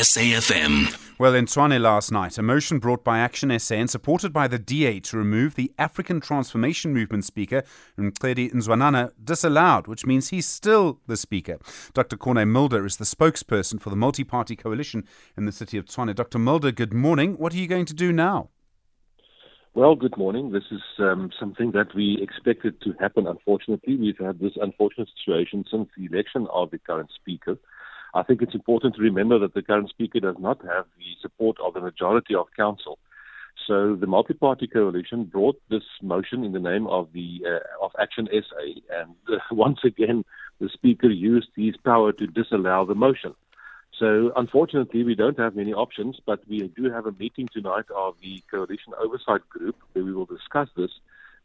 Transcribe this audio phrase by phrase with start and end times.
[0.00, 1.18] SAFM.
[1.18, 4.58] Well, in Tshwane last night, a motion brought by Action SA and supported by the
[4.58, 7.64] DA to remove the African Transformation Movement speaker,
[7.98, 11.58] Mncedi Nzwanana, disallowed, which means he's still the speaker.
[11.92, 12.16] Dr.
[12.16, 15.04] Corne Mulder is the spokesperson for the multi party coalition
[15.36, 16.14] in the city of Tshwane.
[16.14, 16.38] Dr.
[16.38, 17.34] Mulder, good morning.
[17.34, 18.48] What are you going to do now?
[19.74, 20.50] Well, good morning.
[20.50, 23.26] This is um, something that we expected to happen.
[23.26, 27.58] Unfortunately, we've had this unfortunate situation since the election of the current speaker.
[28.14, 31.56] I think it's important to remember that the current speaker does not have the support
[31.60, 32.98] of the majority of council.
[33.66, 38.28] So the multi-party coalition brought this motion in the name of the uh, of Action
[38.32, 40.24] SA, and uh, once again,
[40.60, 43.34] the speaker used his power to disallow the motion.
[43.98, 48.16] So unfortunately, we don't have many options, but we do have a meeting tonight of
[48.22, 50.90] the coalition oversight group where we will discuss this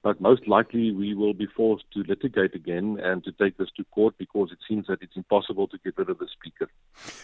[0.06, 3.84] but most likely we will be forced to litigate again and to take this to
[3.86, 6.70] court because it seems that it's impossible to get rid of the speaker.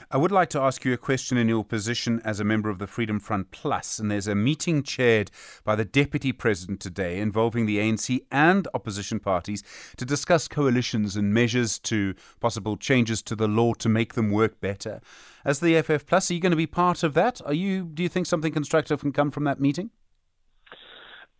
[0.09, 2.79] I would like to ask you a question in your position as a member of
[2.79, 5.29] the Freedom Front Plus, and there's a meeting chaired
[5.63, 9.61] by the deputy president today involving the ANC and opposition parties
[9.97, 14.59] to discuss coalitions and measures to possible changes to the law to make them work
[14.59, 15.01] better.
[15.45, 17.41] As the FF Plus, are you going to be part of that?
[17.45, 17.83] Are you?
[17.83, 19.91] Do you think something constructive can come from that meeting?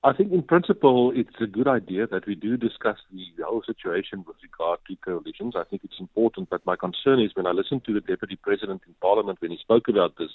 [0.03, 4.23] I think in principle it's a good idea that we do discuss the whole situation
[4.25, 5.53] with regard to coalitions.
[5.55, 8.81] I think it's important, but my concern is when I listened to the Deputy President
[8.87, 10.31] in Parliament when he spoke about this,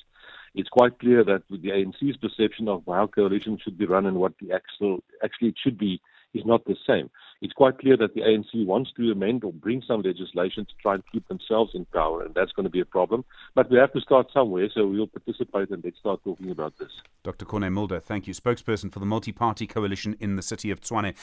[0.55, 4.35] it's quite clear that the ANC's perception of how coalitions should be run and what
[4.41, 6.01] the actual actually it should be
[6.37, 7.11] is not the same.
[7.43, 10.95] It's quite clear that the ANC wants to amend or bring some legislation to try
[10.95, 13.25] and keep themselves in power, and that's going to be a problem.
[13.55, 16.91] But we have to start somewhere, so we'll participate and let's start talking about this.
[17.23, 17.45] Dr.
[17.45, 18.35] Corne Mulder, thank you.
[18.35, 21.15] Spokesperson for the multi party coalition in the city of Tshwane.